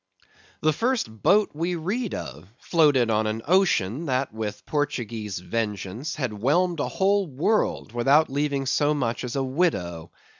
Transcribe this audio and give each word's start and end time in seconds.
The 0.61 0.73
first 0.73 1.21
boat 1.21 1.51
we 1.53 1.75
read 1.75 2.15
of, 2.15 2.51
floated 2.57 3.11
on 3.11 3.27
an 3.27 3.43
ocean, 3.45 4.07
that 4.07 4.33
with 4.33 4.65
Portuguese 4.65 5.37
vengeance 5.37 6.15
had 6.15 6.33
whelmed 6.33 6.79
a 6.79 6.87
whole 6.87 7.27
world 7.27 7.91
without 7.93 8.27
leaving 8.27 8.65
so 8.65 8.95
much 8.95 9.23
as 9.23 9.35
a 9.35 9.43
widow. 9.43 10.09